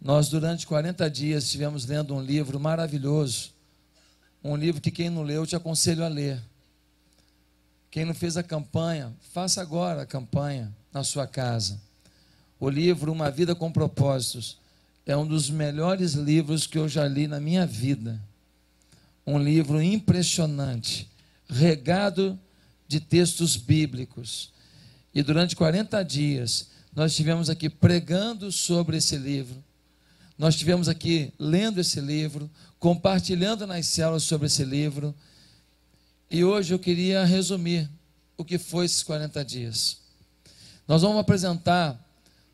[0.00, 3.50] Nós, durante 40 dias, estivemos lendo um livro maravilhoso.
[4.42, 6.40] Um livro que quem não leu, eu te aconselho a ler.
[7.90, 11.78] Quem não fez a campanha, faça agora a campanha na sua casa.
[12.58, 14.56] O livro Uma Vida com Propósitos
[15.04, 18.18] é um dos melhores livros que eu já li na minha vida.
[19.26, 21.10] Um livro impressionante,
[21.46, 22.38] regado
[22.88, 24.50] de textos bíblicos.
[25.14, 29.62] E durante 40 dias, nós estivemos aqui pregando sobre esse livro
[30.40, 35.14] nós tivemos aqui lendo esse livro, compartilhando nas células sobre esse livro.
[36.30, 37.90] E hoje eu queria resumir
[38.38, 39.98] o que foi esses 40 dias.
[40.88, 41.94] Nós vamos apresentar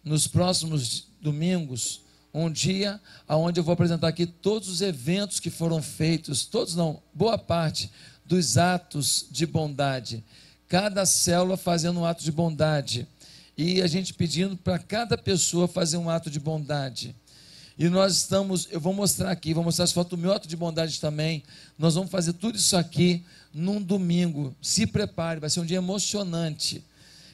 [0.03, 2.01] nos próximos domingos
[2.35, 7.01] um dia onde eu vou apresentar aqui todos os eventos que foram feitos, todos não,
[7.15, 7.89] boa parte
[8.25, 10.25] dos atos de bondade.
[10.67, 13.07] Cada célula fazendo um ato de bondade.
[13.57, 17.15] E a gente pedindo para cada pessoa fazer um ato de bondade.
[17.79, 20.57] E nós estamos, eu vou mostrar aqui, vou mostrar as fotos do meu ato de
[20.57, 21.43] bondade também.
[21.79, 24.57] Nós vamos fazer tudo isso aqui num domingo.
[24.63, 26.83] Se prepare, vai ser um dia emocionante.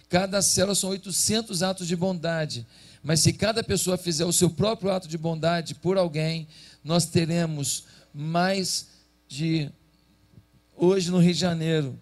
[0.09, 2.67] Cada célula são 800 atos de bondade.
[3.05, 6.49] Mas se cada pessoa fizer o seu próprio ato de bondade por alguém,
[6.83, 8.89] nós teremos mais
[9.29, 9.71] de,
[10.77, 11.97] hoje no Rio de Janeiro,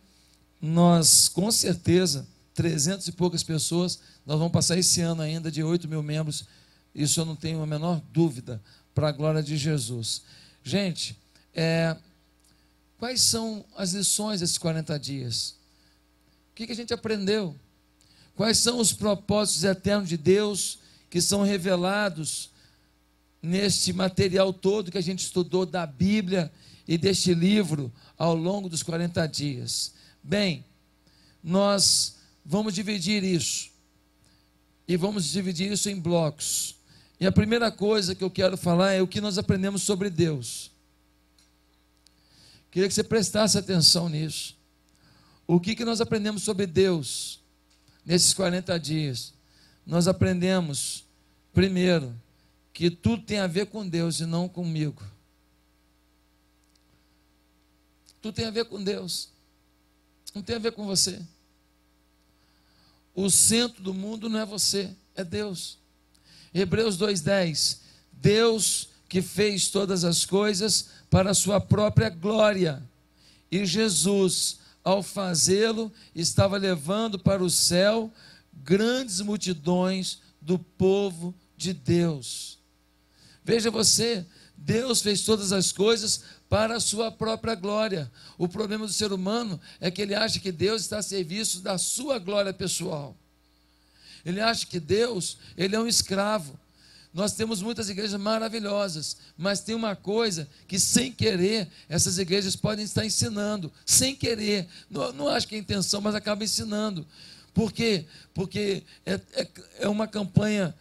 [0.61, 3.99] nós com certeza 300 e poucas pessoas.
[4.27, 6.45] Nós vamos passar esse ano ainda de 8 mil membros.
[6.95, 8.63] Isso eu não tenho a menor dúvida,
[8.95, 10.23] para a glória de Jesus.
[10.63, 11.17] Gente,
[11.55, 11.97] é,
[12.99, 15.57] quais são as lições desses 40 dias?
[16.51, 17.57] O que, que a gente aprendeu?
[18.35, 20.79] Quais são os propósitos eternos de Deus
[21.11, 22.51] que são revelados
[23.43, 26.53] neste material todo que a gente estudou da Bíblia
[26.87, 29.95] e deste livro ao longo dos 40 dias?
[30.23, 30.65] Bem,
[31.43, 33.71] nós Vamos dividir isso.
[34.87, 36.77] E vamos dividir isso em blocos.
[37.19, 40.71] E a primeira coisa que eu quero falar é o que nós aprendemos sobre Deus.
[42.71, 44.57] Queria que você prestasse atenção nisso.
[45.47, 47.41] O que, que nós aprendemos sobre Deus
[48.05, 49.35] nesses 40 dias?
[49.85, 51.05] Nós aprendemos,
[51.53, 52.19] primeiro,
[52.73, 55.03] que tudo tem a ver com Deus e não comigo.
[58.21, 59.29] Tudo tem a ver com Deus.
[60.35, 61.21] Não tem a ver com você.
[63.15, 65.79] O centro do mundo não é você, é Deus.
[66.55, 67.81] Hebreus 2:10.
[68.13, 72.83] Deus que fez todas as coisas para a sua própria glória.
[73.51, 78.11] E Jesus, ao fazê-lo, estava levando para o céu
[78.65, 82.59] grandes multidões do povo de Deus.
[83.45, 84.25] Veja você,
[84.57, 86.23] Deus fez todas as coisas
[86.53, 88.13] para a sua própria glória.
[88.37, 91.79] O problema do ser humano é que ele acha que Deus está a serviço da
[91.79, 93.17] sua glória pessoal.
[94.23, 96.61] Ele acha que Deus, ele é um escravo.
[97.11, 102.85] Nós temos muitas igrejas maravilhosas, mas tem uma coisa que, sem querer, essas igrejas podem
[102.85, 104.69] estar ensinando, sem querer.
[104.91, 107.07] Não, não acho que é intenção, mas acaba ensinando.
[107.55, 108.05] Por quê?
[108.35, 109.49] Porque é, é,
[109.79, 110.75] é uma campanha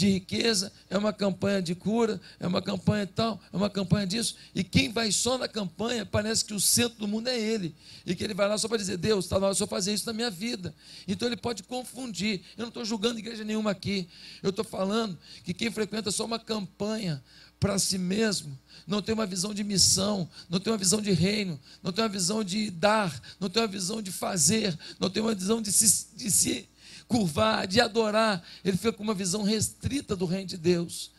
[0.00, 4.34] de riqueza, é uma campanha de cura, é uma campanha tal, é uma campanha disso.
[4.54, 7.74] E quem vai só na campanha, parece que o centro do mundo é ele.
[8.06, 9.92] E que ele vai lá só para dizer, Deus, está na hora de eu fazer
[9.92, 10.74] isso na minha vida.
[11.06, 12.40] Então ele pode confundir.
[12.56, 14.08] Eu não estou julgando igreja nenhuma aqui.
[14.42, 17.22] Eu estou falando que quem frequenta só uma campanha
[17.58, 21.60] para si mesmo, não tem uma visão de missão, não tem uma visão de reino,
[21.82, 25.34] não tem uma visão de dar, não tem uma visão de fazer, não tem uma
[25.34, 26.69] visão de se, de se
[27.10, 28.40] curvar, de adorar.
[28.64, 31.10] Ele fica com uma visão restrita do reino de Deus.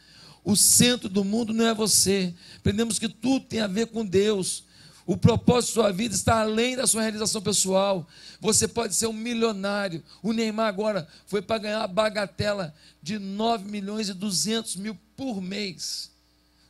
[0.42, 2.34] O centro do mundo não é você.
[2.58, 4.64] Aprendemos que tudo tem a ver com Deus.
[5.06, 8.08] O propósito da sua vida está além da sua realização pessoal.
[8.40, 10.02] Você pode ser um milionário.
[10.24, 12.74] O Neymar agora foi para ganhar a bagatela
[13.04, 16.10] de 9 milhões e 200 mil por mês.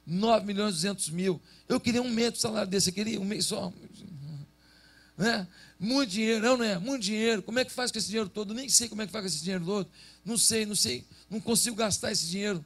[0.06, 1.40] 9 milhões e 200 mil.
[1.70, 3.72] Eu queria um mês de salário desse, eu queria um mês só.
[5.18, 5.48] Né?
[5.80, 6.78] Muito dinheiro, não, é?
[6.78, 7.42] Muito dinheiro.
[7.42, 8.54] Como é que faz com esse dinheiro todo?
[8.54, 9.90] Nem sei como é que faz com esse dinheiro todo.
[10.24, 11.06] Não sei, não sei.
[11.30, 12.64] Não consigo gastar esse dinheiro.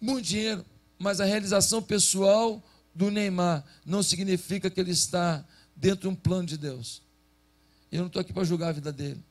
[0.00, 0.64] Muito dinheiro.
[0.98, 2.62] Mas a realização pessoal
[2.94, 5.44] do Neymar não significa que ele está
[5.74, 7.02] dentro de um plano de Deus.
[7.92, 9.22] Eu não estou aqui para julgar a vida dele.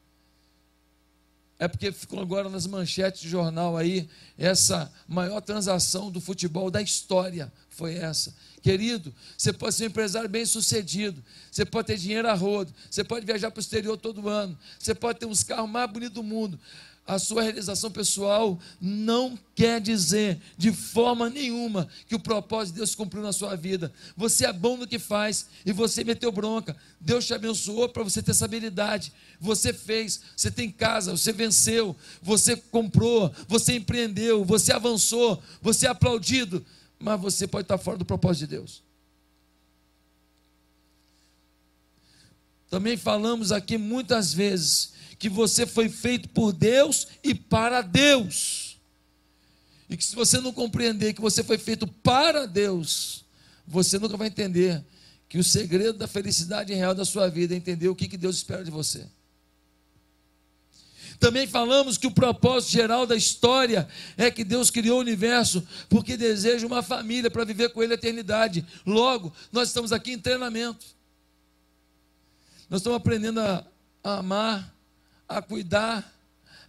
[1.58, 6.82] É porque ficou agora nas manchetes de jornal aí, essa maior transação do futebol da
[6.82, 8.34] história foi essa.
[8.62, 13.04] Querido, você pode ser um empresário bem sucedido, você pode ter dinheiro a rodo, você
[13.04, 16.24] pode viajar para o exterior todo ano, você pode ter uns carros mais bonitos do
[16.24, 16.60] mundo,
[17.08, 22.96] a sua realização pessoal não quer dizer de forma nenhuma que o propósito de Deus
[22.96, 23.94] cumpriu na sua vida.
[24.18, 26.76] Você é bom no que faz e você meteu bronca.
[27.00, 29.14] Deus te abençoou para você ter essa habilidade.
[29.40, 35.90] Você fez, você tem casa, você venceu, você comprou, você empreendeu, você avançou, você é
[35.90, 36.66] aplaudido,
[36.98, 38.84] mas você pode estar fora do propósito de Deus.
[42.68, 48.78] Também falamos aqui muitas vezes que você foi feito por Deus e para Deus.
[49.90, 53.24] E que se você não compreender que você foi feito para Deus,
[53.68, 54.84] você nunca vai entender
[55.28, 58.38] que o segredo da felicidade real da sua vida é entender o que, que Deus
[58.38, 59.08] espera de você.
[61.20, 66.18] Também falamos que o propósito geral da história é que Deus criou o universo porque
[66.18, 68.66] deseja uma família para viver com Ele a eternidade.
[68.86, 70.86] Logo, nós estamos aqui em treinamento.
[72.70, 73.66] Nós estamos aprendendo a,
[74.04, 74.75] a amar,
[75.28, 76.14] a cuidar,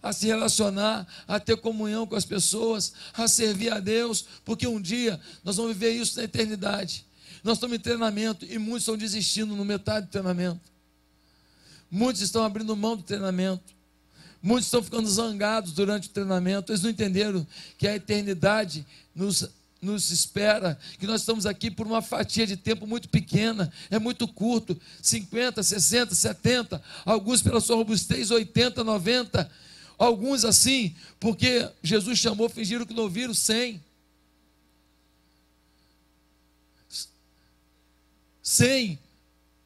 [0.01, 4.81] a se relacionar, a ter comunhão com as pessoas, a servir a Deus, porque um
[4.81, 7.05] dia nós vamos viver isso na eternidade.
[7.43, 10.61] Nós estamos em treinamento e muitos estão desistindo no metade do treinamento.
[11.89, 13.75] Muitos estão abrindo mão do treinamento.
[14.41, 16.71] Muitos estão ficando zangados durante o treinamento.
[16.71, 17.45] Eles não entenderam
[17.77, 19.49] que a eternidade nos
[19.81, 24.27] nos espera, que nós estamos aqui por uma fatia de tempo muito pequena, é muito
[24.27, 29.49] curto 50, 60, 70, alguns pela sua robustez 80, 90,
[29.97, 33.83] alguns assim, porque Jesus chamou, fingiram que não ouviram 100.
[38.41, 38.99] 100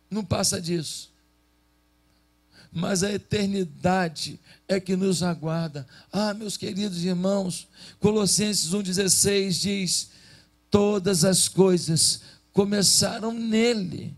[0.10, 1.11] não passa disso.
[2.72, 5.86] Mas a eternidade é que nos aguarda.
[6.12, 7.68] Ah, meus queridos irmãos,
[8.00, 10.10] Colossenses 1,16 diz:
[10.70, 12.22] Todas as coisas
[12.54, 14.16] começaram nele,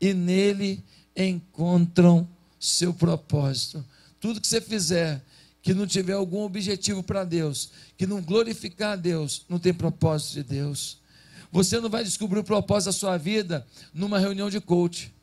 [0.00, 0.82] e nele
[1.16, 2.28] encontram
[2.58, 3.84] seu propósito.
[4.18, 5.22] Tudo que você fizer
[5.62, 10.34] que não tiver algum objetivo para Deus, que não glorificar a Deus, não tem propósito
[10.34, 10.98] de Deus.
[11.52, 13.64] Você não vai descobrir o propósito da sua vida
[13.94, 15.14] numa reunião de coach.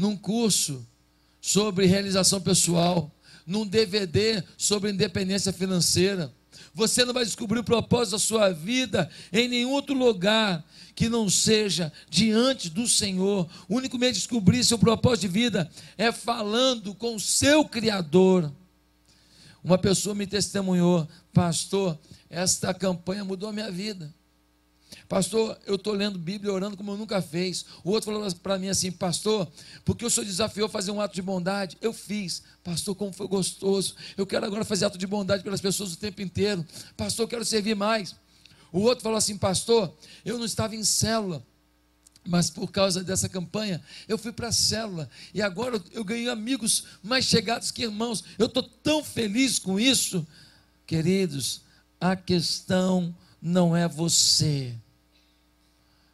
[0.00, 0.86] Num curso
[1.40, 3.14] sobre realização pessoal,
[3.46, 6.32] num DVD sobre independência financeira.
[6.72, 10.64] Você não vai descobrir o propósito da sua vida em nenhum outro lugar
[10.94, 13.48] que não seja diante do Senhor.
[13.68, 18.50] O único meio de descobrir seu propósito de vida é falando com o seu Criador.
[19.62, 21.98] Uma pessoa me testemunhou, pastor,
[22.30, 24.14] esta campanha mudou a minha vida.
[25.10, 27.66] Pastor, eu estou lendo Bíblia, orando como eu nunca fez.
[27.82, 29.50] O outro falou para mim assim, pastor,
[29.84, 31.76] porque o senhor desafiou fazer um ato de bondade.
[31.80, 32.44] Eu fiz.
[32.62, 33.96] Pastor, como foi gostoso.
[34.16, 36.64] Eu quero agora fazer ato de bondade pelas pessoas o tempo inteiro.
[36.96, 38.14] Pastor, eu quero servir mais.
[38.70, 39.92] O outro falou assim, pastor,
[40.24, 41.44] eu não estava em célula.
[42.24, 46.84] Mas por causa dessa campanha, eu fui para a célula e agora eu ganhei amigos
[47.02, 48.22] mais chegados que irmãos.
[48.38, 50.24] Eu estou tão feliz com isso.
[50.86, 51.62] Queridos,
[52.00, 53.12] a questão
[53.42, 54.78] não é você.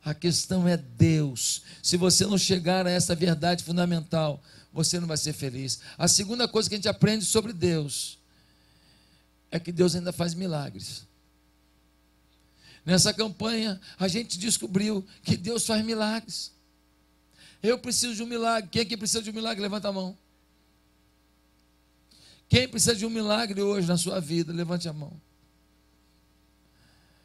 [0.07, 1.63] A questão é Deus.
[1.83, 4.41] Se você não chegar a essa verdade fundamental,
[4.73, 5.81] você não vai ser feliz.
[5.99, 8.17] A segunda coisa que a gente aprende sobre Deus
[9.51, 11.05] é que Deus ainda faz milagres.
[12.85, 16.53] Nessa campanha, a gente descobriu que Deus faz milagres.
[17.61, 18.71] Eu preciso de um milagre.
[18.71, 19.61] Quem aqui precisa de um milagre?
[19.61, 20.17] Levanta a mão.
[22.49, 24.53] Quem precisa de um milagre hoje na sua vida?
[24.53, 25.21] Levante a mão.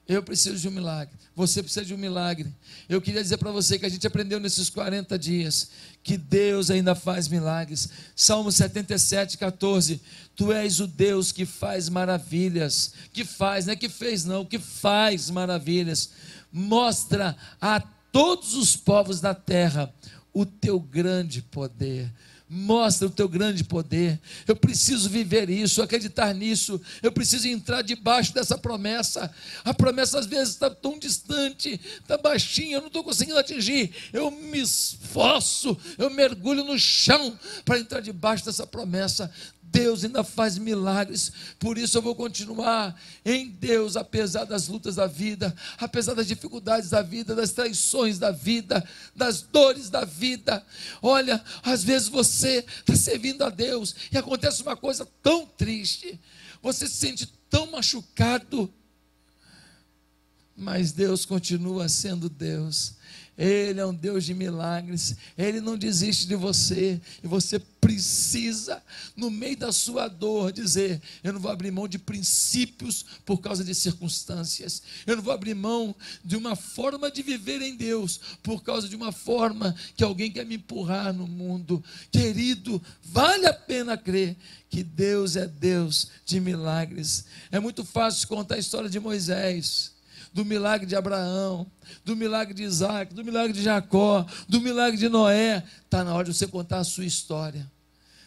[0.07, 1.15] Eu preciso de um milagre.
[1.35, 2.53] Você precisa de um milagre.
[2.89, 5.69] Eu queria dizer para você que a gente aprendeu nesses 40 dias
[6.03, 7.89] que Deus ainda faz milagres.
[8.15, 10.01] Salmo 77, 14.
[10.35, 12.93] Tu és o Deus que faz maravilhas.
[13.13, 16.09] Que faz, não é que fez, não, que faz maravilhas.
[16.51, 17.79] Mostra a
[18.11, 19.93] todos os povos da terra
[20.33, 22.11] o teu grande poder.
[22.53, 24.19] Mostra o teu grande poder.
[24.45, 26.81] Eu preciso viver isso, acreditar nisso.
[27.01, 29.33] Eu preciso entrar debaixo dessa promessa.
[29.63, 33.95] A promessa às vezes está tão distante, está baixinha, eu não estou conseguindo atingir.
[34.11, 39.31] Eu me esforço, eu mergulho no chão para entrar debaixo dessa promessa.
[39.71, 45.07] Deus ainda faz milagres, por isso eu vou continuar em Deus, apesar das lutas da
[45.07, 48.85] vida, apesar das dificuldades da vida, das traições da vida,
[49.15, 50.61] das dores da vida.
[51.01, 56.19] Olha, às vezes você está servindo a Deus e acontece uma coisa tão triste,
[56.61, 58.71] você se sente tão machucado,
[60.55, 62.95] mas Deus continua sendo Deus.
[63.37, 68.83] Ele é um Deus de milagres, Ele não desiste de você, e você precisa,
[69.15, 73.63] no meio da sua dor, dizer: Eu não vou abrir mão de princípios por causa
[73.63, 78.61] de circunstâncias, eu não vou abrir mão de uma forma de viver em Deus por
[78.61, 81.83] causa de uma forma que alguém quer me empurrar no mundo.
[82.11, 84.35] Querido, vale a pena crer
[84.69, 87.25] que Deus é Deus de milagres.
[87.51, 89.91] É muito fácil contar a história de Moisés
[90.33, 91.67] do milagre de Abraão,
[92.05, 95.63] do milagre de Isaac, do milagre de Jacó, do milagre de Noé.
[95.83, 97.69] Está na hora de você contar a sua história.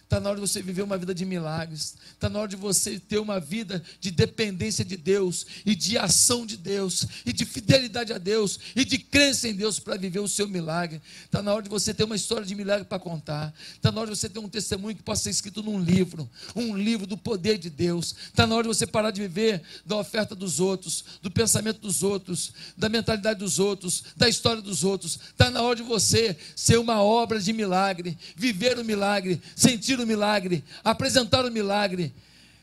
[0.04, 1.96] Está na hora de você viver uma vida de milagres.
[2.12, 6.46] Está na hora de você ter uma vida de dependência de Deus e de ação
[6.46, 10.28] de Deus e de fidelidade a Deus e de crença em Deus para viver o
[10.28, 11.00] seu milagre.
[11.24, 13.52] Está na hora de você ter uma história de milagre para contar.
[13.74, 16.76] Está na hora de você ter um testemunho que possa ser escrito num livro, um
[16.76, 18.14] livro do poder de Deus.
[18.26, 22.02] Está na hora de você parar de viver da oferta dos outros, do pensamento dos
[22.02, 25.18] outros, da mentalidade dos outros, da história dos outros.
[25.30, 30.03] Está na hora de você ser uma obra de milagre, viver o milagre, sentir o
[30.06, 32.14] milagre, apresentar o milagre,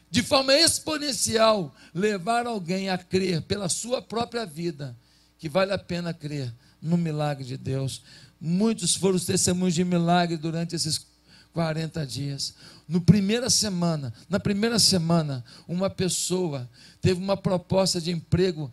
[0.09, 4.95] de forma exponencial, levar alguém a crer pela sua própria vida
[5.39, 8.03] que vale a pena crer no milagre de Deus.
[8.39, 11.07] Muitos foram os testemunhos de milagre durante esses
[11.53, 12.53] 40 dias.
[12.87, 16.69] No primeira semana, na primeira semana, uma pessoa
[17.01, 18.71] teve uma proposta de emprego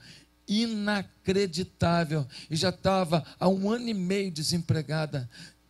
[0.48, 5.28] inacreditável e já estava há um ano e meio desempregada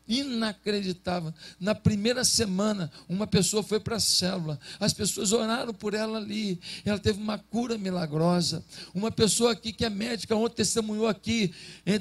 [0.09, 1.33] inacreditável.
[1.61, 6.59] Na primeira semana, uma pessoa foi para a célula, as pessoas oraram por ela ali,
[6.85, 8.65] ela teve uma cura milagrosa.
[8.95, 11.53] Uma pessoa aqui que é médica, ontem testemunhou aqui,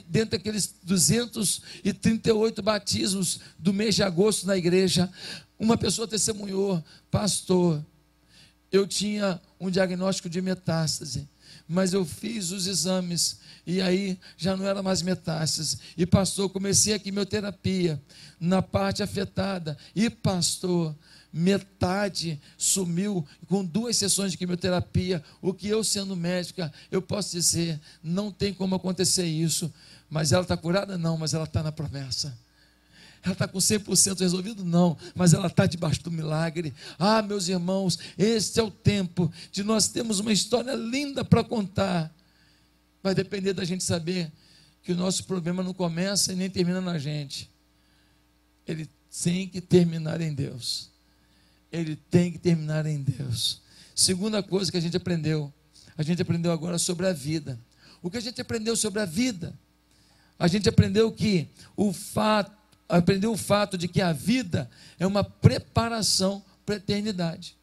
[0.08, 5.12] dentro daqueles 238 batismos do mês de agosto na igreja,
[5.60, 7.84] uma pessoa testemunhou, pastor,
[8.72, 11.28] eu tinha um diagnóstico de metástase
[11.68, 15.78] mas eu fiz os exames e aí já não era mais metástase.
[15.98, 18.02] E pastor, comecei a quimioterapia
[18.40, 19.78] na parte afetada.
[19.94, 20.96] E pastor,
[21.34, 25.22] metade sumiu com duas sessões de quimioterapia.
[25.42, 29.72] O que eu, sendo médica, eu posso dizer, não tem como acontecer isso.
[30.10, 30.98] Mas ela está curada?
[30.98, 32.38] Não, mas ela está na promessa.
[33.27, 34.63] Ela está com 100% resolvido?
[34.63, 36.74] Não, mas ela está debaixo do milagre.
[36.98, 42.15] Ah, meus irmãos, este é o tempo de nós termos uma história linda para contar.
[43.03, 44.31] Vai depender da gente saber
[44.81, 47.51] que o nosso problema não começa e nem termina na gente.
[48.65, 48.89] Ele
[49.22, 50.89] tem que terminar em Deus.
[51.69, 53.62] Ele tem que terminar em Deus.
[53.93, 55.53] Segunda coisa que a gente aprendeu,
[55.98, 57.60] a gente aprendeu agora sobre a vida.
[58.01, 59.53] O que a gente aprendeu sobre a vida?
[60.39, 62.55] A gente aprendeu que o fato
[62.88, 67.56] aprendeu o fato de que a vida é uma preparação para a eternidade.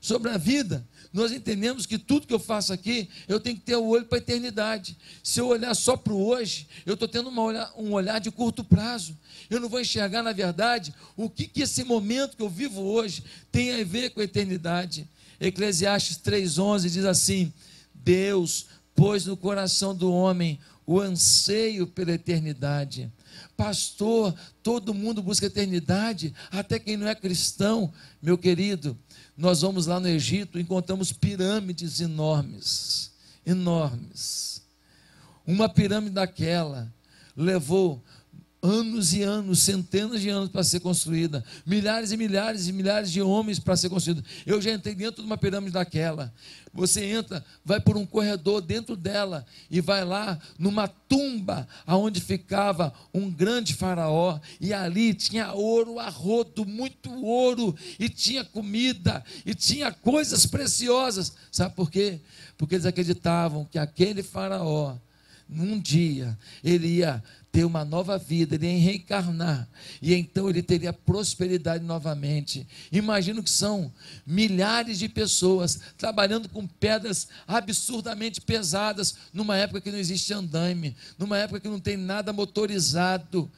[0.00, 3.76] Sobre a vida, nós entendemos que tudo que eu faço aqui, eu tenho que ter
[3.76, 4.96] o olho para a eternidade.
[5.22, 9.16] Se eu olhar só para o hoje, eu estou tendo um olhar de curto prazo.
[9.50, 13.24] Eu não vou enxergar, na verdade, o que, que esse momento que eu vivo hoje
[13.50, 15.08] tem a ver com a eternidade.
[15.40, 17.52] Eclesiastes 3,11 diz assim:
[17.94, 23.10] Deus pôs no coração do homem o anseio pela eternidade
[23.56, 27.92] Pastor, todo mundo busca eternidade, até quem não é cristão.
[28.20, 28.96] Meu querido,
[29.36, 33.12] nós vamos lá no Egito, encontramos pirâmides enormes,
[33.44, 34.62] enormes.
[35.46, 36.92] Uma pirâmide daquela
[37.36, 38.02] levou
[38.66, 43.22] anos e anos, centenas de anos para ser construída, milhares e milhares e milhares de
[43.22, 44.24] homens para ser construída.
[44.44, 46.32] Eu já entrei dentro de uma pirâmide daquela.
[46.74, 52.92] Você entra, vai por um corredor dentro dela e vai lá numa tumba aonde ficava
[53.14, 59.54] um grande faraó e ali tinha ouro a rodo, muito ouro e tinha comida e
[59.54, 61.32] tinha coisas preciosas.
[61.50, 62.20] Sabe por quê?
[62.58, 64.96] Porque eles acreditavam que aquele faraó
[65.48, 67.22] num dia ele ia
[67.52, 69.66] ter uma nova vida, ele ia reencarnar,
[70.02, 72.66] e então ele teria prosperidade novamente.
[72.92, 73.92] Imagino que são
[74.26, 81.38] milhares de pessoas trabalhando com pedras absurdamente pesadas, numa época que não existe andaime, numa
[81.38, 83.50] época que não tem nada motorizado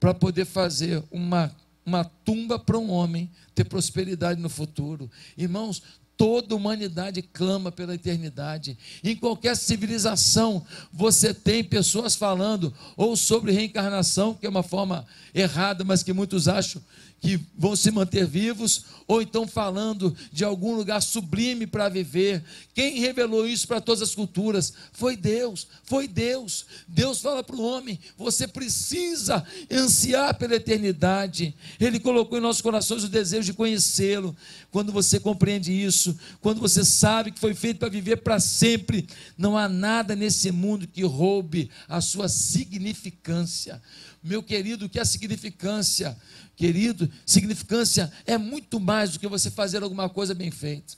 [0.00, 1.54] para poder fazer uma
[1.86, 5.08] uma tumba para um homem ter prosperidade no futuro.
[5.38, 5.80] Irmãos,
[6.16, 8.78] Toda humanidade clama pela eternidade.
[9.04, 15.84] Em qualquer civilização, você tem pessoas falando ou sobre reencarnação, que é uma forma errada,
[15.84, 16.80] mas que muitos acham
[17.20, 22.44] que vão se manter vivos, ou então falando de algum lugar sublime para viver.
[22.74, 24.72] Quem revelou isso para todas as culturas?
[24.92, 26.66] Foi Deus, foi Deus.
[26.86, 31.54] Deus fala para o homem: você precisa ansiar pela eternidade.
[31.80, 34.36] Ele colocou em nossos corações o desejo de conhecê-lo.
[34.70, 39.06] Quando você compreende isso, quando você sabe que foi feito para viver para sempre,
[39.38, 43.80] não há nada nesse mundo que roube a sua significância.
[44.22, 46.16] Meu querido, o que é significância?
[46.56, 50.94] Querido, significância é muito mais do que você fazer alguma coisa bem feita.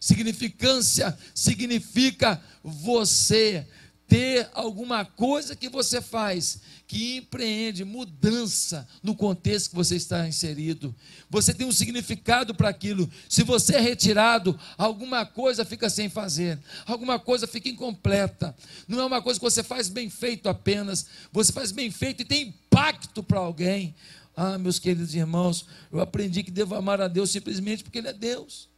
[0.00, 3.66] Significância significa você
[4.08, 10.94] ter alguma coisa que você faz que empreende mudança no contexto que você está inserido.
[11.28, 13.08] Você tem um significado para aquilo.
[13.28, 18.56] Se você é retirado, alguma coisa fica sem fazer, alguma coisa fica incompleta.
[18.88, 22.24] Não é uma coisa que você faz bem feito apenas, você faz bem feito e
[22.24, 23.94] tem impacto para alguém.
[24.40, 28.12] Ah, meus queridos irmãos, eu aprendi que devo amar a Deus simplesmente porque Ele é
[28.12, 28.68] Deus.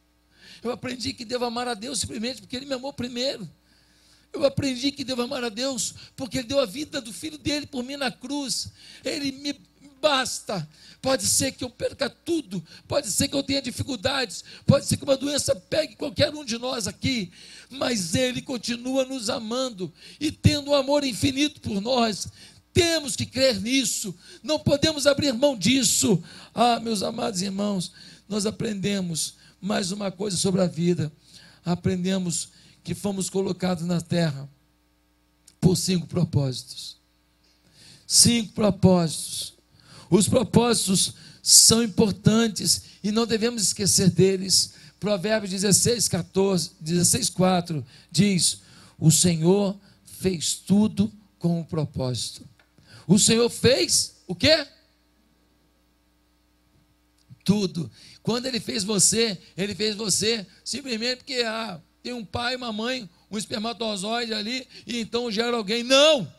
[0.63, 3.47] Eu aprendi que devo amar a Deus simplesmente porque Ele me amou primeiro.
[4.33, 7.67] Eu aprendi que devo amar a Deus porque Ele deu a vida do filho dele
[7.67, 8.71] por mim na cruz.
[9.05, 9.53] Ele me
[10.01, 10.67] basta.
[10.99, 15.03] Pode ser que eu perca tudo, pode ser que eu tenha dificuldades, pode ser que
[15.03, 17.31] uma doença pegue qualquer um de nós aqui,
[17.69, 22.27] mas Ele continua nos amando e tendo um amor infinito por nós.
[22.73, 26.21] Temos que crer nisso, não podemos abrir mão disso.
[26.53, 27.91] Ah, meus amados irmãos,
[28.29, 31.11] nós aprendemos mais uma coisa sobre a vida.
[31.65, 32.49] Aprendemos
[32.83, 34.49] que fomos colocados na terra
[35.59, 36.97] por cinco propósitos.
[38.07, 39.53] Cinco propósitos.
[40.09, 41.13] Os propósitos
[41.43, 44.73] são importantes e não devemos esquecer deles.
[44.99, 48.61] Provérbios 16, 14, 16, 4 diz:
[48.99, 49.77] O Senhor
[50.19, 52.47] fez tudo com um propósito.
[53.11, 54.65] O Senhor fez o quê?
[57.43, 57.91] Tudo.
[58.23, 63.09] Quando Ele fez você, Ele fez você simplesmente porque ah, tem um pai, uma mãe,
[63.29, 65.83] um espermatozoide ali, e então gera alguém.
[65.83, 66.33] Não!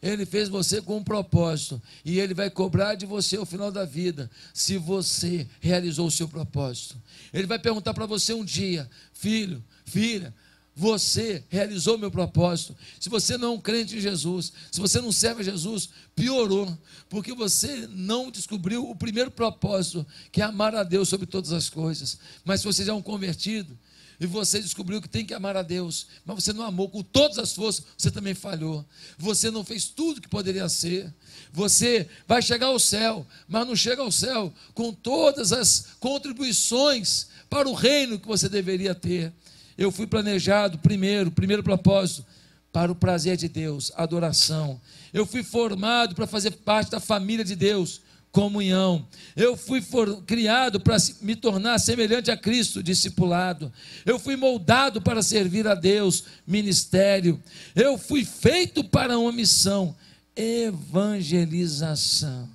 [0.00, 3.84] Ele fez você com um propósito, e ele vai cobrar de você ao final da
[3.84, 6.96] vida, se você realizou o seu propósito.
[7.30, 10.34] Ele vai perguntar para você um dia: filho, filha,
[10.78, 12.76] você realizou meu propósito.
[13.00, 16.78] Se você não é um crente em Jesus, se você não serve a Jesus, piorou,
[17.08, 21.68] porque você não descobriu o primeiro propósito, que é amar a Deus sobre todas as
[21.68, 22.18] coisas.
[22.44, 23.76] Mas se você já é um convertido,
[24.20, 27.38] e você descobriu que tem que amar a Deus, mas você não amou com todas
[27.38, 28.86] as forças, você também falhou.
[29.16, 31.12] Você não fez tudo que poderia ser.
[31.52, 37.68] Você vai chegar ao céu, mas não chega ao céu com todas as contribuições para
[37.68, 39.32] o reino que você deveria ter.
[39.78, 42.26] Eu fui planejado primeiro, primeiro propósito,
[42.72, 44.80] para o prazer de Deus, adoração.
[45.12, 48.00] Eu fui formado para fazer parte da família de Deus,
[48.32, 49.06] comunhão.
[49.36, 53.72] Eu fui for, criado para me tornar semelhante a Cristo, discipulado.
[54.04, 57.40] Eu fui moldado para servir a Deus, ministério.
[57.74, 59.94] Eu fui feito para uma missão,
[60.36, 62.48] evangelização.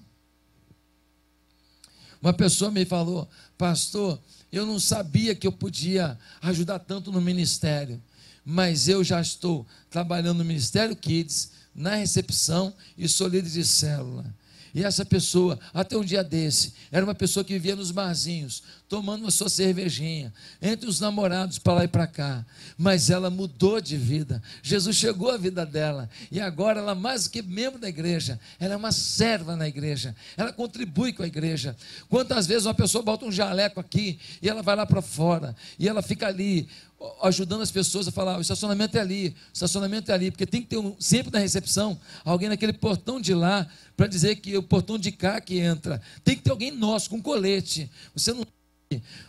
[2.22, 4.20] Uma pessoa me falou, pastor,
[4.54, 8.00] eu não sabia que eu podia ajudar tanto no ministério,
[8.46, 14.24] mas eu já estou trabalhando no Ministério Kids, na recepção e sou líder de célula.
[14.76, 18.62] E essa pessoa, até um dia desse, era uma pessoa que vivia nos barzinhos,
[18.94, 22.46] tomando uma sua cervejinha, entre os namorados para lá e para cá.
[22.78, 24.40] Mas ela mudou de vida.
[24.62, 26.08] Jesus chegou à vida dela.
[26.32, 30.16] E agora ela, mais do que membro da igreja, ela é uma serva na igreja.
[30.38, 31.76] Ela contribui com a igreja.
[32.08, 35.90] Quantas vezes uma pessoa bota um jaleco aqui e ela vai lá para fora e
[35.90, 36.70] ela fica ali
[37.24, 40.62] ajudando as pessoas a falar: o estacionamento é ali, o estacionamento é ali, porque tem
[40.62, 44.64] que ter um, sempre na recepção alguém naquele portão de lá para dizer que o
[44.64, 46.02] portão de cá que entra.
[46.24, 47.90] Tem que ter alguém nosso com colete.
[48.14, 48.46] Você não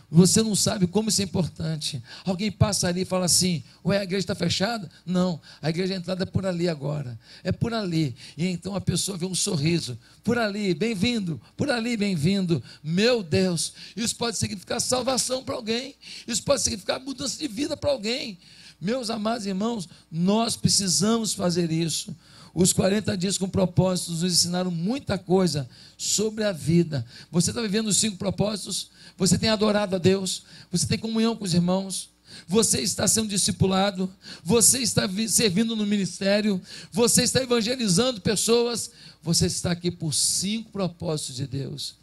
[0.09, 2.01] você não sabe como isso é importante.
[2.23, 4.89] Alguém passa ali e fala assim: Ué, a igreja está fechada?
[5.05, 7.19] Não, a igreja é entrada é por ali agora.
[7.43, 8.15] É por ali.
[8.37, 9.97] E então a pessoa vê um sorriso.
[10.23, 11.39] Por ali, bem-vindo.
[11.57, 12.61] Por ali, bem-vindo.
[12.83, 15.95] Meu Deus, isso pode significar salvação para alguém.
[16.27, 18.37] Isso pode significar mudança de vida para alguém.
[18.79, 22.15] Meus amados irmãos, nós precisamos fazer isso.
[22.55, 27.05] Os 40 dias com propósitos nos ensinaram muita coisa sobre a vida.
[27.29, 28.91] Você está vivendo os cinco propósitos?
[29.17, 30.43] Você tem adorado a Deus?
[30.71, 32.09] Você tem comunhão com os irmãos?
[32.47, 34.09] Você está sendo discipulado?
[34.41, 36.61] Você está servindo no ministério?
[36.93, 38.89] Você está evangelizando pessoas?
[39.21, 41.95] Você está aqui por cinco propósitos de Deus.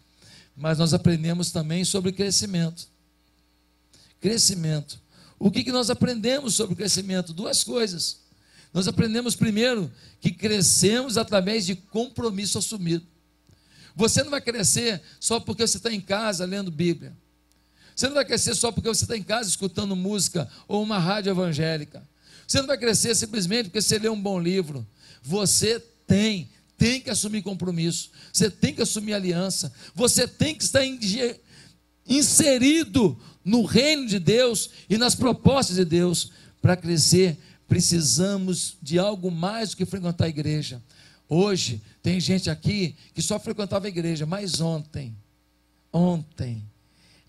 [0.55, 2.87] Mas nós aprendemos também sobre crescimento.
[4.21, 5.01] Crescimento.
[5.39, 7.33] O que, que nós aprendemos sobre crescimento?
[7.33, 8.22] Duas coisas.
[8.73, 13.07] Nós aprendemos primeiro que crescemos através de compromisso assumido.
[13.95, 17.15] Você não vai crescer só porque você está em casa lendo Bíblia.
[17.95, 21.31] Você não vai crescer só porque você está em casa escutando música ou uma rádio
[21.31, 22.03] evangélica.
[22.47, 24.87] Você não vai crescer simplesmente porque você lê um bom livro.
[25.23, 28.11] Você tem, tem que assumir compromisso.
[28.33, 29.73] Você tem que assumir aliança.
[29.95, 30.81] Você tem que estar
[32.07, 36.33] inserido no reino de Deus e nas propostas de Deus.
[36.61, 37.39] Para crescer,
[37.73, 40.83] precisamos de algo mais do que frequentar a igreja.
[41.27, 45.17] Hoje, tem gente aqui que só frequentava a igreja, mas ontem,
[45.91, 46.63] ontem,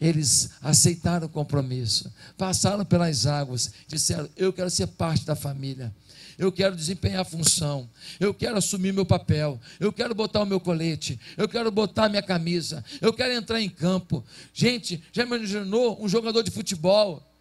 [0.01, 5.95] eles aceitaram o compromisso, passaram pelas águas, disseram: Eu quero ser parte da família,
[6.37, 10.59] eu quero desempenhar a função, eu quero assumir meu papel, eu quero botar o meu
[10.59, 14.21] colete, eu quero botar a minha camisa, eu quero entrar em campo.
[14.53, 17.32] Gente, já imaginou um jogador de futebol?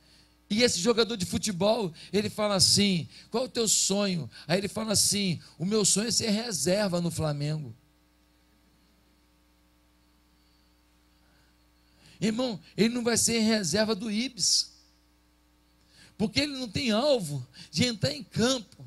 [0.52, 4.30] E esse jogador de futebol, ele fala assim: qual é o teu sonho?
[4.46, 7.74] Aí ele fala assim: o meu sonho é ser reserva no Flamengo.
[12.20, 14.74] Irmão, ele não vai ser reserva do Ibis,
[16.18, 18.86] porque ele não tem alvo de entrar em campo.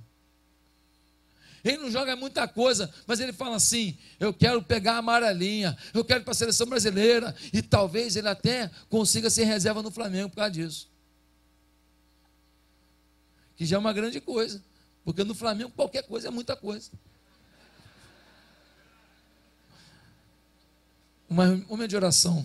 [1.64, 6.06] Ele não joga muita coisa, mas ele fala assim: eu quero pegar a amarelinha, eu
[6.06, 10.30] quero ir para a seleção brasileira, e talvez ele até consiga ser reserva no Flamengo
[10.30, 10.95] por causa disso.
[13.56, 14.62] Que já é uma grande coisa,
[15.04, 16.92] porque no Flamengo qualquer coisa é muita coisa.
[21.30, 22.44] Uma homem de oração.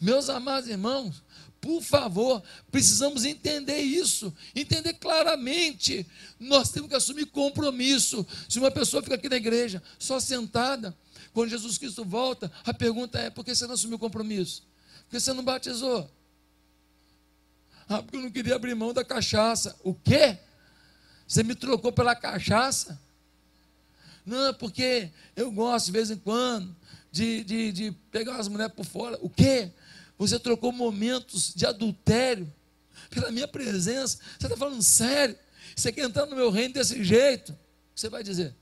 [0.00, 1.22] Meus amados irmãos,
[1.64, 6.06] por favor, precisamos entender isso, entender claramente.
[6.38, 8.26] Nós temos que assumir compromisso.
[8.46, 10.94] Se uma pessoa fica aqui na igreja, só sentada,
[11.32, 14.62] quando Jesus Cristo volta, a pergunta é: por que você não assumiu compromisso?
[15.04, 16.10] Por que você não batizou?
[17.88, 19.76] Ah, porque eu não queria abrir mão da cachaça.
[19.82, 20.38] O quê?
[21.26, 23.00] Você me trocou pela cachaça?
[24.24, 26.74] Não, porque eu gosto de vez em quando
[27.14, 29.16] de, de, de pegar umas mulheres por fora.
[29.20, 29.70] O quê?
[30.18, 32.52] Você trocou momentos de adultério
[33.10, 34.18] pela minha presença.
[34.38, 35.38] Você está falando sério?
[35.76, 37.52] Você quer entrar no meu reino desse jeito?
[37.52, 37.54] O
[37.94, 38.54] que você vai dizer?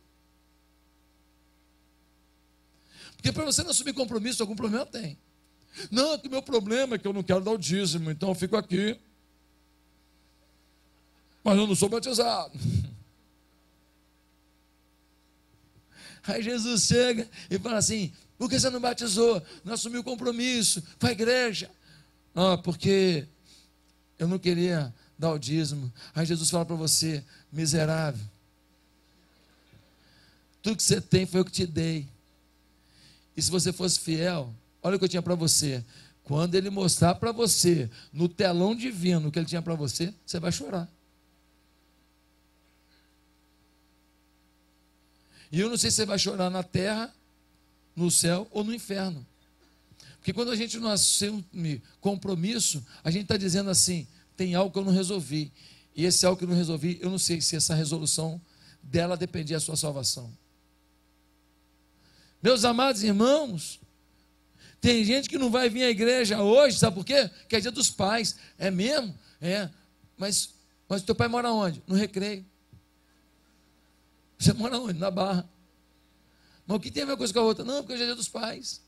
[3.16, 5.16] Porque para você não assumir compromisso, algum problema tem.
[5.90, 8.56] Não, que meu problema é que eu não quero dar o dízimo, então eu fico
[8.56, 8.98] aqui.
[11.42, 12.52] Mas eu não sou batizado.
[16.24, 19.42] Aí Jesus chega e fala assim: por que você não batizou?
[19.64, 20.82] Não assumiu o compromisso?
[20.98, 21.70] Foi à igreja?
[22.34, 23.26] Ah, porque
[24.18, 25.92] eu não queria dar o dízimo.
[26.14, 28.24] Aí Jesus fala para você, miserável.
[30.60, 32.08] Tudo que você tem foi o que te dei.
[33.36, 34.52] E se você fosse fiel,
[34.82, 35.84] olha o que eu tinha para você.
[36.24, 40.38] Quando ele mostrar para você, no telão divino, o que ele tinha para você, você
[40.38, 40.88] vai chorar.
[45.52, 47.14] E eu não sei se você vai chorar na terra
[47.94, 49.24] no céu ou no inferno.
[50.16, 54.78] Porque quando a gente não assume compromisso, a gente está dizendo assim: tem algo que
[54.78, 55.52] eu não resolvi.
[55.94, 58.40] E esse algo que eu não resolvi, eu não sei se essa resolução
[58.82, 60.32] dela dependia da sua salvação.
[62.42, 63.78] Meus amados irmãos,
[64.80, 67.30] tem gente que não vai vir à igreja hoje, sabe por quê?
[67.48, 68.36] Que é dia dos pais.
[68.58, 69.14] É mesmo?
[69.40, 69.68] É.
[70.16, 70.54] Mas,
[70.88, 71.82] mas teu pai mora onde?
[71.86, 72.44] No recreio.
[74.42, 74.98] Você mora onde?
[74.98, 75.48] Na barra.
[76.66, 77.64] Mas o que tem a ver uma coisa com a outra?
[77.64, 78.80] Não, porque hoje é dia dos pais.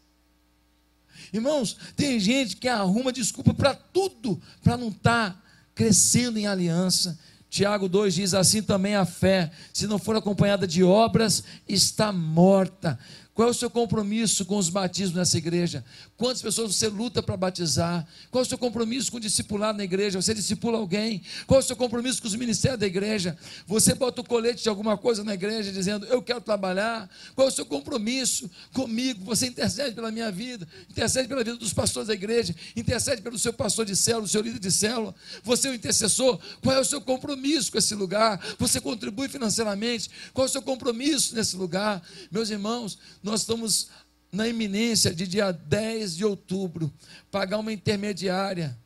[1.32, 7.16] Irmãos, tem gente que arruma desculpa para tudo, para não estar tá crescendo em aliança.
[7.48, 12.98] Tiago 2 diz assim também a fé, se não for acompanhada de obras, está morta.
[13.34, 15.84] Qual é o seu compromisso com os batismos nessa igreja?
[16.16, 18.06] Quantas pessoas você luta para batizar?
[18.30, 20.22] Qual é o seu compromisso com o discipulado na igreja?
[20.22, 21.20] Você discipula alguém?
[21.44, 23.36] Qual é o seu compromisso com os ministérios da igreja?
[23.66, 27.10] Você bota o colete de alguma coisa na igreja dizendo, eu quero trabalhar?
[27.34, 29.24] Qual é o seu compromisso comigo?
[29.24, 33.52] Você intercede pela minha vida, intercede pela vida dos pastores da igreja, intercede pelo seu
[33.52, 35.12] pastor de célula, seu líder de célula.
[35.42, 36.38] Você é o intercessor?
[36.62, 38.40] Qual é o seu compromisso com esse lugar?
[38.60, 40.08] Você contribui financeiramente?
[40.32, 42.00] Qual é o seu compromisso nesse lugar?
[42.30, 43.88] Meus irmãos, nós estamos
[44.30, 46.92] na iminência de dia 10 de outubro
[47.30, 48.78] pagar uma intermediária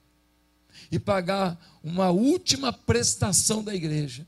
[0.93, 4.25] e pagar uma última prestação da igreja.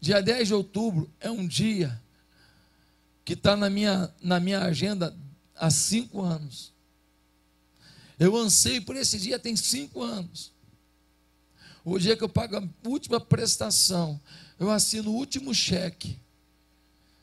[0.00, 2.02] Dia 10 de outubro é um dia
[3.22, 5.14] que está na minha, na minha agenda
[5.54, 6.72] há cinco anos.
[8.18, 10.52] Eu anseio por esse dia tem cinco anos.
[11.84, 14.18] O dia que eu pago a última prestação,
[14.58, 16.21] eu assino o último cheque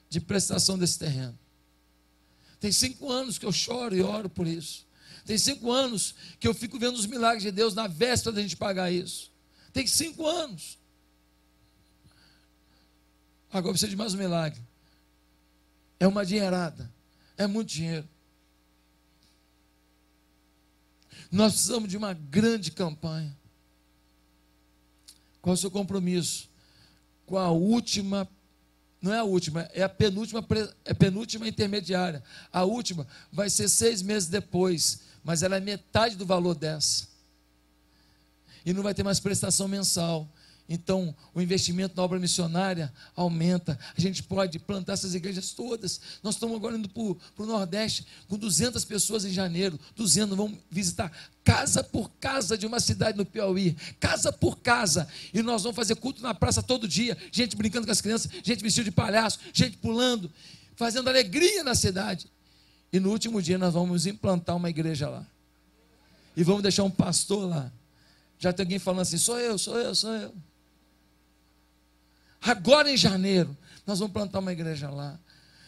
[0.09, 1.37] de prestação desse terreno.
[2.59, 4.85] Tem cinco anos que eu choro e oro por isso.
[5.25, 8.57] Tem cinco anos que eu fico vendo os milagres de Deus na véspera da gente
[8.57, 9.31] pagar isso.
[9.71, 10.77] Tem cinco anos.
[13.51, 14.59] Agora precisa de mais um milagre.
[15.99, 16.91] É uma dinheirada.
[17.37, 18.07] É muito dinheiro.
[21.31, 23.37] Nós precisamos de uma grande campanha.
[25.41, 26.49] Qual é o seu compromisso?
[27.25, 28.27] Com a última,
[29.01, 30.45] não é a última, é a penúltima,
[30.83, 32.21] é a penúltima intermediária.
[32.51, 37.07] A última vai ser seis meses depois, mas ela é metade do valor dessa.
[38.65, 40.27] E não vai ter mais prestação mensal.
[40.71, 43.77] Então, o investimento na obra missionária aumenta.
[43.97, 45.99] A gente pode plantar essas igrejas todas.
[46.21, 47.01] Nós estamos agora indo para
[47.43, 49.79] o Nordeste com 200 pessoas em janeiro.
[49.95, 51.11] 200 vamos visitar
[51.43, 53.75] casa por casa de uma cidade no Piauí.
[53.99, 55.07] Casa por casa.
[55.33, 57.17] E nós vamos fazer culto na praça todo dia.
[57.31, 60.31] Gente brincando com as crianças, gente vestida de palhaço, gente pulando,
[60.75, 62.27] fazendo alegria na cidade.
[62.93, 65.25] E no último dia nós vamos implantar uma igreja lá.
[66.37, 67.71] E vamos deixar um pastor lá.
[68.37, 70.48] Já tem alguém falando assim: sou eu, sou eu, sou eu.
[72.41, 75.19] Agora em janeiro, nós vamos plantar uma igreja lá.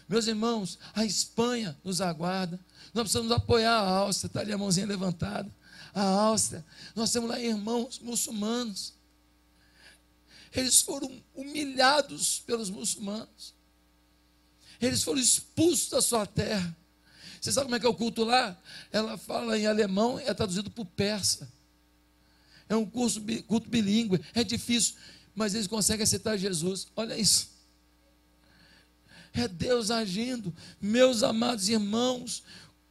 [0.07, 2.59] Meus irmãos, a Espanha nos aguarda.
[2.93, 5.49] Nós precisamos apoiar a Áustria, está ali a mãozinha levantada.
[5.93, 8.93] A Áustria, nós temos lá irmãos muçulmanos.
[10.53, 13.53] Eles foram humilhados pelos muçulmanos.
[14.81, 16.75] Eles foram expulsos da sua terra.
[17.39, 18.57] Você sabe como é que é o culto lá?
[18.91, 21.51] Ela fala em alemão e é traduzido para persa.
[22.67, 24.95] É um curso, culto bilíngue, é difícil
[25.35, 26.87] mas eles conseguem aceitar Jesus.
[26.95, 27.49] Olha isso.
[29.33, 30.53] É Deus agindo.
[30.79, 32.43] Meus amados irmãos,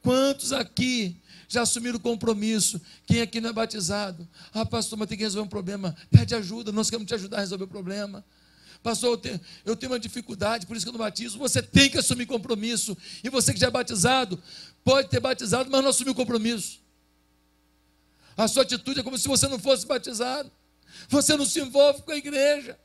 [0.02, 1.16] quantos aqui
[1.48, 2.80] já assumiram o compromisso?
[3.06, 4.26] Quem aqui não é batizado?
[4.52, 5.94] Ah, pastor, mas tem que resolver um problema.
[6.10, 8.24] Pede ajuda, nós queremos te ajudar a resolver o problema.
[8.82, 11.38] Pastor, eu tenho, eu tenho uma dificuldade, por isso que eu não batizo.
[11.38, 12.96] Você tem que assumir compromisso.
[13.22, 14.42] E você que já é batizado,
[14.82, 16.80] pode ter batizado, mas não assumiu compromisso.
[18.36, 20.50] A sua atitude é como se você não fosse batizado.
[21.08, 22.78] Você não se envolve com a igreja.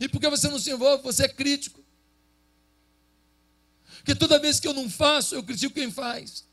[0.00, 1.84] E porque você não se envolve, você é crítico.
[3.96, 6.48] Porque toda vez que eu não faço, eu critico quem faz.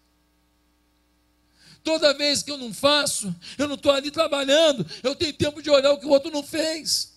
[1.84, 5.70] Toda vez que eu não faço, eu não estou ali trabalhando, eu tenho tempo de
[5.70, 7.15] olhar o que o outro não fez.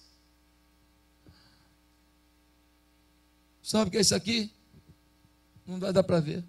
[3.60, 4.52] Sabe o que é isso aqui?
[5.66, 6.44] Não vai dar para ver.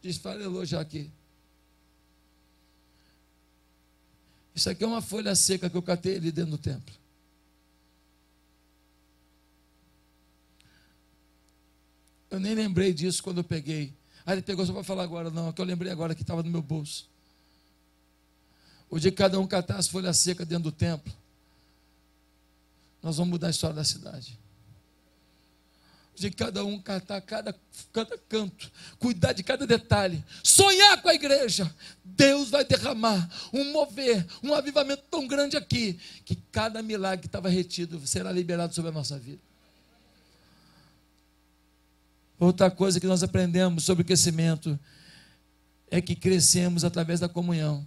[0.00, 1.12] Desfarelou já aqui.
[4.56, 6.94] Isso aqui é uma folha seca que eu catei ali dentro do templo.
[12.30, 13.94] Eu nem lembrei disso quando eu peguei.
[14.24, 16.42] Aí ele pegou só para falar agora, não, é que eu lembrei agora que estava
[16.42, 17.06] no meu bolso.
[18.88, 21.12] O dia que cada um catar as folhas secas dentro do templo,
[23.02, 24.45] nós vamos mudar a história da cidade
[26.16, 27.54] de cada um cantar cada,
[27.92, 31.72] cada canto, cuidar de cada detalhe, sonhar com a igreja.
[32.04, 37.48] Deus vai derramar um mover, um avivamento tão grande aqui, que cada milagre que estava
[37.48, 39.40] retido será liberado sobre a nossa vida.
[42.38, 44.78] Outra coisa que nós aprendemos sobre o crescimento
[45.90, 47.86] é que crescemos através da comunhão.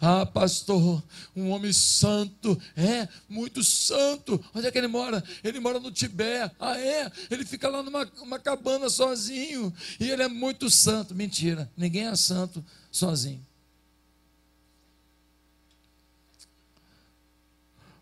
[0.00, 1.02] Ah, pastor,
[1.34, 4.42] um homem santo, é, muito santo.
[4.54, 5.22] Onde é que ele mora?
[5.42, 6.54] Ele mora no Tibete.
[6.60, 7.10] Ah, é?
[7.30, 9.74] Ele fica lá numa cabana sozinho.
[9.98, 11.14] E ele é muito santo.
[11.14, 13.44] Mentira, ninguém é santo sozinho.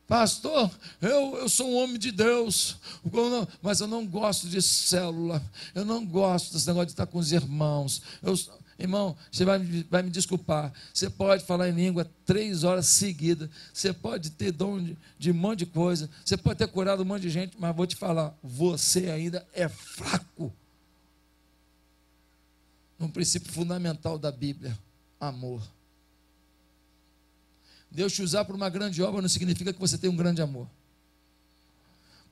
[0.06, 0.70] Pastor,
[1.02, 2.76] eu, eu sou um homem de Deus,
[3.60, 5.42] mas eu não gosto de célula,
[5.74, 8.00] eu não gosto desse negócio de estar com os irmãos.
[8.22, 8.38] Eu,
[8.78, 9.58] Irmão, você vai,
[9.90, 10.72] vai me desculpar.
[10.92, 13.48] Você pode falar em língua três horas seguidas.
[13.72, 16.10] Você pode ter dom de, de um monte de coisa.
[16.24, 19.68] Você pode ter curado um monte de gente, mas vou te falar: você ainda é
[19.68, 20.52] fraco.
[22.98, 24.78] Num princípio fundamental da Bíblia:
[25.18, 25.62] amor.
[27.90, 30.68] Deus te usar para uma grande obra não significa que você tem um grande amor.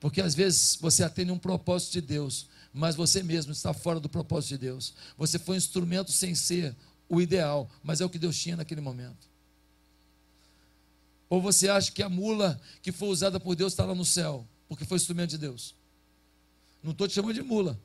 [0.05, 4.07] Porque às vezes você atende um propósito de Deus, mas você mesmo está fora do
[4.07, 4.93] propósito de Deus.
[5.17, 6.75] Você foi um instrumento sem ser
[7.09, 9.27] o ideal, mas é o que Deus tinha naquele momento.
[11.27, 14.47] Ou você acha que a mula que foi usada por Deus está lá no céu,
[14.69, 15.73] porque foi instrumento de Deus?
[16.83, 17.75] Não estou te chamando de mula.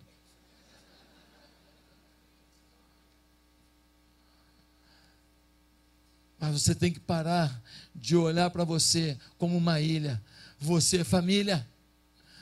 [6.38, 7.62] Mas você tem que parar
[7.94, 10.22] de olhar para você como uma ilha.
[10.58, 11.66] Você é família.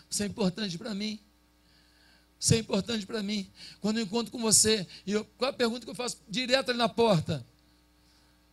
[0.09, 1.21] Você é importante para mim.
[2.41, 3.51] Isso é importante para mim.
[3.81, 6.79] Quando eu encontro com você, eu, qual é a pergunta que eu faço direto ali
[6.79, 7.45] na porta?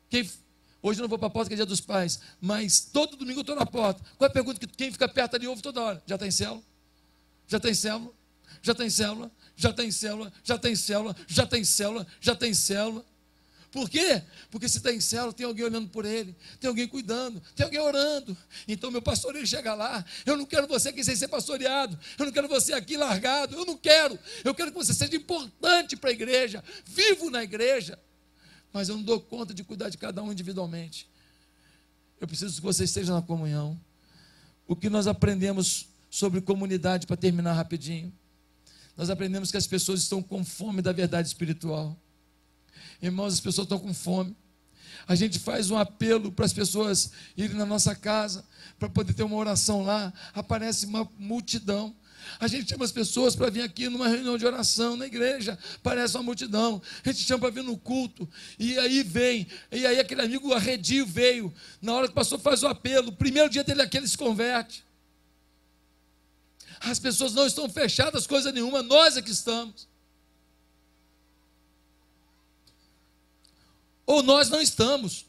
[0.09, 0.29] Quem,
[0.81, 3.39] hoje eu não vou para a porta, que é dia dos pais, mas todo domingo
[3.39, 4.03] eu estou na porta.
[4.17, 6.03] Qual é a pergunta que quem fica perto ali ouve toda hora?
[6.07, 6.63] Já está em célula?
[7.47, 8.11] Já está em célula?
[8.61, 9.31] Já está em célula?
[9.55, 10.33] Já está em célula?
[10.43, 11.15] Já está em célula?
[11.27, 12.07] Já está em célula?
[12.19, 13.05] Já está em célula?
[13.75, 14.23] Por quê?
[14.49, 17.81] Porque se está em célula, tem alguém olhando por ele, tem alguém cuidando, tem alguém
[17.81, 18.38] orando.
[18.69, 20.05] Então, meu pastor, ele chega lá.
[20.25, 21.99] Eu não quero você aqui sem ser pastoreado.
[22.17, 23.53] Eu não quero você aqui largado.
[23.53, 24.17] Eu não quero.
[24.45, 27.99] Eu quero que você seja importante para a igreja, vivo na igreja.
[28.71, 31.09] Mas eu não dou conta de cuidar de cada um individualmente.
[32.17, 33.77] Eu preciso que você esteja na comunhão.
[34.65, 38.13] O que nós aprendemos sobre comunidade, para terminar rapidinho.
[38.95, 41.99] Nós aprendemos que as pessoas estão com fome da verdade espiritual.
[43.01, 44.35] Irmãos, as pessoas estão com fome.
[45.07, 48.45] A gente faz um apelo para as pessoas irem na nossa casa,
[48.79, 50.11] para poder ter uma oração lá.
[50.33, 51.95] Aparece uma multidão.
[52.39, 56.15] A gente chama as pessoas para vir aqui numa reunião de oração na igreja, parece
[56.17, 56.81] uma multidão.
[57.03, 61.05] A gente chama para vir no culto, e aí vem, e aí aquele amigo arredio
[61.05, 61.53] veio.
[61.81, 64.83] Na hora que o pastor faz o apelo, primeiro dia dele aqui ele se converte.
[66.79, 69.88] As pessoas não estão fechadas, coisa nenhuma, nós é que estamos.
[74.05, 75.25] Ou nós não estamos.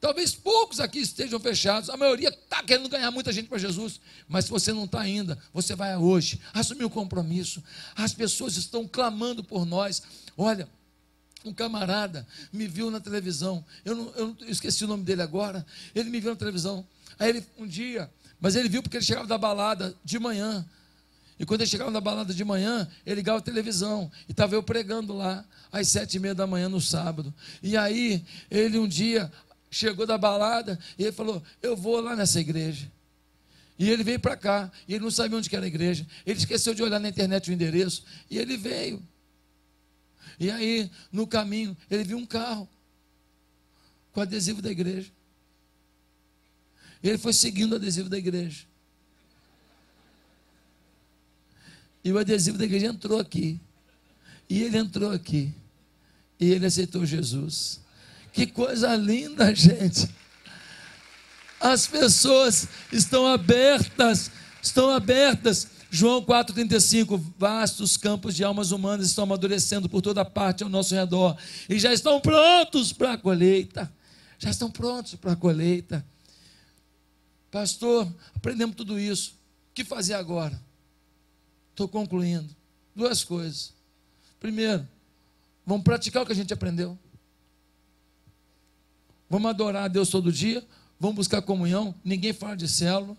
[0.00, 4.44] Talvez poucos aqui estejam fechados, a maioria está querendo ganhar muita gente para Jesus, mas
[4.44, 7.64] se você não está ainda, você vai hoje assumir o um compromisso.
[7.96, 10.02] As pessoas estão clamando por nós.
[10.36, 10.68] Olha,
[11.42, 15.64] um camarada me viu na televisão, eu, não, eu, eu esqueci o nome dele agora,
[15.94, 16.86] ele me viu na televisão.
[17.18, 20.66] Aí ele, um dia, mas ele viu porque ele chegava da balada de manhã.
[21.44, 24.10] E quando ele chegava na balada de manhã, ele ligava a televisão.
[24.26, 27.34] E estava eu pregando lá, às sete e meia da manhã no sábado.
[27.62, 29.30] E aí, ele um dia
[29.70, 32.90] chegou da balada e ele falou: Eu vou lá nessa igreja.
[33.78, 34.72] E ele veio para cá.
[34.88, 36.06] E ele não sabia onde era a igreja.
[36.24, 38.04] Ele esqueceu de olhar na internet o endereço.
[38.30, 39.06] E ele veio.
[40.40, 42.66] E aí, no caminho, ele viu um carro
[44.12, 45.12] com adesivo da igreja.
[47.02, 48.64] Ele foi seguindo o adesivo da igreja.
[52.04, 53.58] E o adesivo da igreja entrou aqui.
[54.48, 55.54] E ele entrou aqui.
[56.38, 57.80] E ele aceitou Jesus.
[58.32, 60.08] Que coisa linda, gente.
[61.58, 64.30] As pessoas estão abertas,
[64.62, 65.68] estão abertas.
[65.90, 71.38] João 4,35: Vastos campos de almas humanas estão amadurecendo por toda parte ao nosso redor
[71.68, 73.90] e já estão prontos para a colheita.
[74.38, 76.04] Já estão prontos para a colheita.
[77.50, 79.30] Pastor, aprendemos tudo isso.
[79.70, 80.60] O que fazer agora?
[81.74, 82.48] Estou concluindo.
[82.94, 83.72] Duas coisas.
[84.38, 84.86] Primeiro,
[85.66, 86.96] vamos praticar o que a gente aprendeu.
[89.28, 90.64] Vamos adorar a Deus todo dia.
[91.00, 91.92] Vamos buscar comunhão.
[92.04, 93.16] Ninguém fala de célula.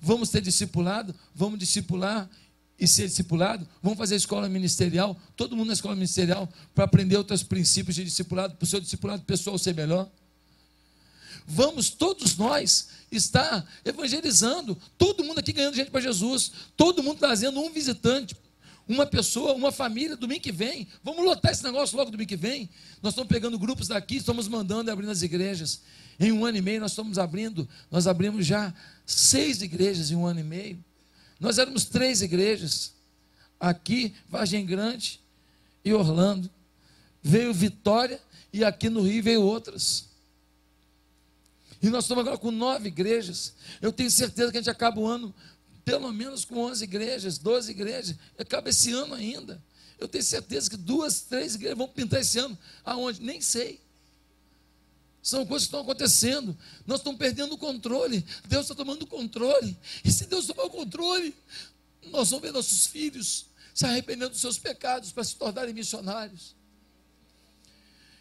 [0.00, 1.12] Vamos ter discipulado.
[1.34, 2.30] Vamos discipular
[2.78, 3.66] e ser discipulado.
[3.82, 5.20] Vamos fazer escola ministerial.
[5.34, 9.24] Todo mundo na escola ministerial para aprender outros princípios de discipulado, para o seu discipulado
[9.24, 10.08] pessoal ser melhor.
[11.46, 17.60] Vamos todos nós estar evangelizando, todo mundo aqui ganhando gente para Jesus, todo mundo trazendo
[17.60, 18.36] um visitante,
[18.86, 20.86] uma pessoa, uma família, domingo que vem.
[21.02, 22.68] Vamos lotar esse negócio logo domingo que vem.
[23.02, 25.82] Nós estamos pegando grupos daqui, estamos mandando e abrindo as igrejas.
[26.18, 28.74] Em um ano e meio nós estamos abrindo, nós abrimos já
[29.06, 30.84] seis igrejas em um ano e meio.
[31.38, 32.92] Nós éramos três igrejas.
[33.58, 35.20] Aqui, Vargem Grande
[35.84, 36.50] e Orlando.
[37.22, 38.20] Veio Vitória
[38.52, 40.09] e aqui no Rio veio outras.
[41.82, 43.54] E nós estamos agora com nove igrejas.
[43.80, 45.34] Eu tenho certeza que a gente acaba o ano
[45.84, 48.16] pelo menos com onze igrejas, doze igrejas.
[48.38, 49.62] Acaba esse ano ainda.
[49.98, 52.56] Eu tenho certeza que duas, três igrejas vão pintar esse ano.
[52.84, 53.20] Aonde?
[53.20, 53.80] Nem sei.
[55.22, 56.56] São coisas que estão acontecendo.
[56.86, 58.24] Nós estamos perdendo o controle.
[58.46, 59.76] Deus está tomando o controle.
[60.04, 61.34] E se Deus tomar o controle,
[62.04, 66.54] nós vamos ver nossos filhos se arrependendo dos seus pecados para se tornarem missionários.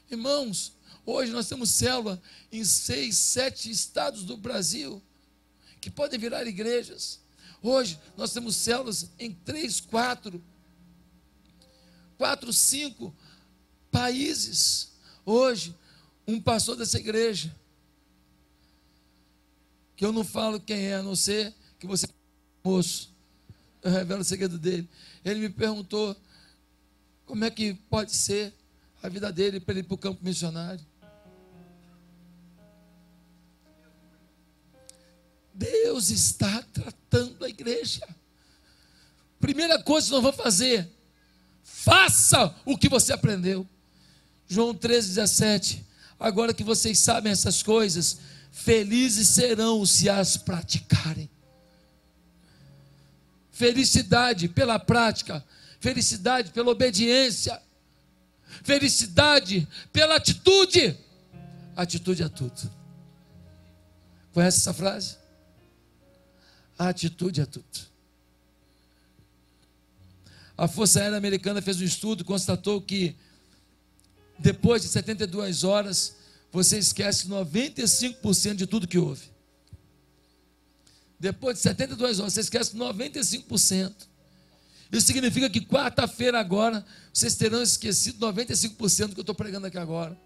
[0.10, 0.74] Irmãos,
[1.12, 5.02] Hoje nós temos célula em seis, sete estados do Brasil
[5.82, 7.20] que podem virar igrejas.
[7.64, 10.40] Hoje nós temos células em três, quatro,
[12.16, 13.12] quatro, cinco
[13.90, 14.92] países.
[15.26, 15.76] Hoje,
[16.28, 17.56] um pastor dessa igreja,
[19.96, 22.08] que eu não falo quem é, a não ser que você
[22.64, 23.12] moço,
[23.82, 24.88] eu revelo o segredo dele.
[25.26, 26.16] Ele me perguntou
[27.26, 28.54] como é que pode ser
[29.02, 30.88] a vida dele para ele ir para o campo missionário.
[35.60, 38.08] Deus está tratando a igreja.
[39.42, 40.90] Primeira coisa que nós vamos fazer,
[41.62, 43.68] faça o que você aprendeu.
[44.48, 45.86] João 13, 17.
[46.18, 48.20] Agora que vocês sabem essas coisas,
[48.52, 51.30] felizes serão se as praticarem.
[53.52, 55.44] Felicidade pela prática,
[55.82, 57.62] felicidade pela obediência,
[58.64, 60.98] felicidade pela atitude.
[61.76, 62.72] Atitude é tudo.
[64.34, 65.19] Conhece essa frase?
[66.80, 67.90] A atitude é tudo.
[70.58, 73.16] A Força Aérea Americana fez um estudo constatou que
[74.40, 76.16] depois de 72 horas,
[76.52, 79.26] você esquece 95% de tudo que houve.
[81.20, 83.94] Depois de 72 horas, você esquece 95%.
[84.92, 89.78] Isso significa que quarta-feira agora, vocês terão esquecido 95% do que eu estou pregando aqui
[89.78, 90.18] agora.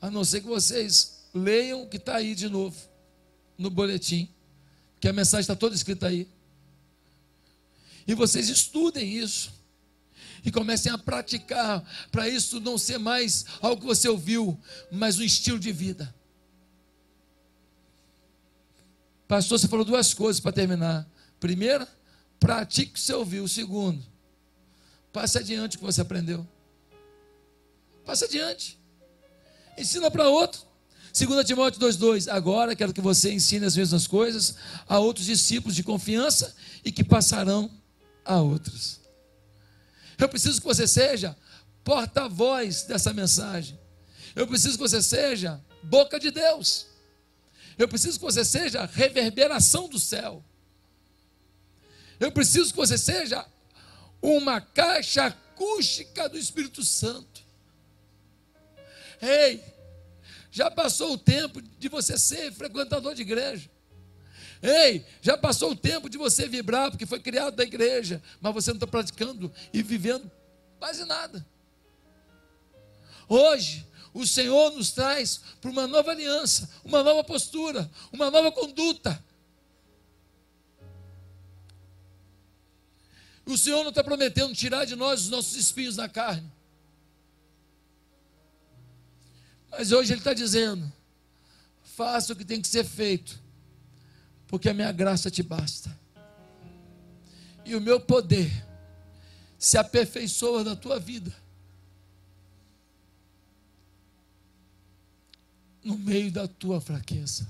[0.00, 2.76] A não ser que vocês leiam o que está aí de novo,
[3.56, 4.28] no boletim,
[5.00, 6.28] que a mensagem está toda escrita aí.
[8.06, 9.52] E vocês estudem isso.
[10.44, 14.58] E comecem a praticar, para isso não ser mais algo que você ouviu,
[14.90, 16.14] mas um estilo de vida.
[19.28, 21.06] Pastor, você falou duas coisas para terminar.
[21.38, 21.86] Primeira,
[22.38, 23.46] pratique o que você ouviu.
[23.46, 24.02] Segundo,
[25.12, 26.46] passe adiante o que você aprendeu.
[28.04, 28.78] Passe adiante.
[29.76, 30.69] Ensina para outro.
[31.12, 34.54] 2 Timóteo 2,2: Agora quero que você ensine as mesmas coisas
[34.88, 36.54] a outros discípulos de confiança
[36.84, 37.70] e que passarão
[38.24, 39.00] a outros.
[40.18, 41.36] Eu preciso que você seja
[41.82, 43.78] porta-voz dessa mensagem.
[44.36, 46.86] Eu preciso que você seja boca de Deus.
[47.76, 50.44] Eu preciso que você seja reverberação do céu.
[52.20, 53.44] Eu preciso que você seja
[54.20, 57.42] uma caixa acústica do Espírito Santo.
[59.20, 59.64] Ei,
[60.50, 63.70] já passou o tempo de você ser frequentador de igreja.
[64.62, 68.70] Ei, já passou o tempo de você vibrar, porque foi criado da igreja, mas você
[68.70, 70.30] não está praticando e vivendo
[70.78, 71.46] quase nada.
[73.28, 79.24] Hoje, o Senhor nos traz para uma nova aliança, uma nova postura, uma nova conduta.
[83.46, 86.50] O Senhor não está prometendo tirar de nós os nossos espinhos na carne.
[89.70, 90.90] Mas hoje Ele está dizendo:
[91.82, 93.40] faça o que tem que ser feito,
[94.46, 95.98] porque a minha graça te basta.
[97.64, 98.50] E o meu poder
[99.58, 101.32] se aperfeiçoa na tua vida.
[105.84, 107.46] No meio da tua fraqueza.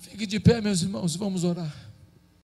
[0.00, 1.83] Fique de pé, meus irmãos, vamos orar.